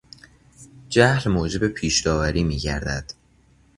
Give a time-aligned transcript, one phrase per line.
[0.89, 3.13] جهل موجب پیش داوری میگردد.